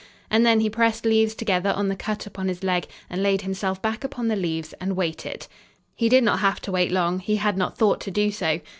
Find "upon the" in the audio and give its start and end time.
4.03-4.35